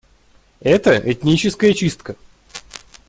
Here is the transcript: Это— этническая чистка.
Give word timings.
Это— 0.61 0.97
этническая 1.11 1.73
чистка. 1.75 2.15